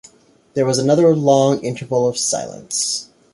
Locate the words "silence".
2.17-3.09